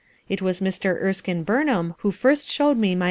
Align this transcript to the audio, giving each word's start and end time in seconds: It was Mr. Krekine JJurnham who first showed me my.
It 0.27 0.41
was 0.41 0.61
Mr. 0.61 0.99
Krekine 0.99 1.45
JJurnham 1.45 1.93
who 1.99 2.09
first 2.11 2.49
showed 2.49 2.75
me 2.79 2.95
my. 2.95 2.99